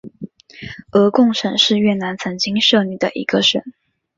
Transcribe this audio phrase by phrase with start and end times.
[0.89, 3.61] 鹅贡省是越南曾经设立的一个省。